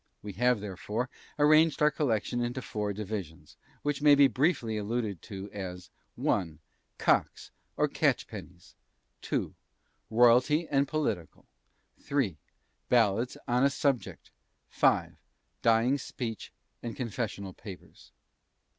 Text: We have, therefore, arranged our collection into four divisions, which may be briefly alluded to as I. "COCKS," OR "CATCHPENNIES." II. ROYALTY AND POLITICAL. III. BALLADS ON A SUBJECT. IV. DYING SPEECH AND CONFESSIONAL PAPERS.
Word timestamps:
We 0.23 0.33
have, 0.33 0.61
therefore, 0.61 1.11
arranged 1.37 1.79
our 1.79 1.91
collection 1.91 2.41
into 2.41 2.63
four 2.63 2.91
divisions, 2.91 3.55
which 3.83 4.01
may 4.01 4.15
be 4.15 4.25
briefly 4.27 4.75
alluded 4.75 5.21
to 5.21 5.47
as 5.51 5.91
I. 6.17 6.55
"COCKS," 6.97 7.51
OR 7.77 7.87
"CATCHPENNIES." 7.87 8.73
II. 9.31 9.53
ROYALTY 10.09 10.67
AND 10.69 10.87
POLITICAL. 10.87 11.45
III. 12.11 12.35
BALLADS 12.89 13.37
ON 13.47 13.63
A 13.63 13.69
SUBJECT. 13.69 14.31
IV. 14.75 15.11
DYING 15.61 15.99
SPEECH 15.99 16.51
AND 16.81 16.95
CONFESSIONAL 16.95 17.53
PAPERS. 17.53 18.11